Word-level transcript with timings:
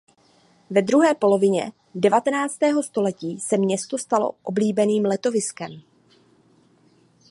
Ve 0.69 0.81
druhé 0.81 1.15
polovině 1.15 1.71
devatenáctého 1.95 2.83
století 2.83 3.39
se 3.39 3.57
město 3.57 3.97
stalo 3.97 4.31
oblíbeným 4.43 5.05
letoviskem. 5.05 5.81